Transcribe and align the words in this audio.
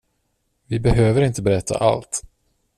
Vi 0.67 0.79
behöver 0.79 1.21
inte 1.21 1.41
berätta 1.41 1.77
allt. 1.77 2.21